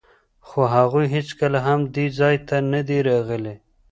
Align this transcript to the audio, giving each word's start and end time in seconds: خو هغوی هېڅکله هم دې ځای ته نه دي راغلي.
خو 0.47 0.59
هغوی 0.75 1.05
هېڅکله 1.15 1.59
هم 1.67 1.79
دې 1.95 2.05
ځای 2.19 2.35
ته 2.47 2.55
نه 2.71 2.81
دي 2.87 2.99
راغلي. 3.09 3.55